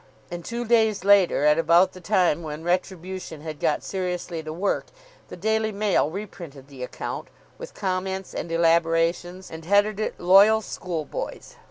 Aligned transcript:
And 0.31 0.43
two 0.43 0.65
days 0.65 1.03
later, 1.05 1.45
at 1.45 1.59
about 1.59 1.91
the 1.91 2.01
time 2.01 2.41
when 2.41 2.63
Retribution 2.63 3.41
had 3.41 3.59
got 3.59 3.83
seriously 3.83 4.41
to 4.41 4.51
work, 4.51 4.87
the 5.27 5.37
Daily 5.37 5.71
Mail 5.71 6.09
reprinted 6.09 6.69
the 6.69 6.81
account, 6.81 7.27
with 7.59 7.75
comments 7.75 8.33
and 8.33 8.51
elaborations, 8.51 9.51
and 9.51 9.63
headed 9.63 9.99
it 9.99 10.19
"Loyal 10.19 10.61
Schoolboys." 10.63 11.55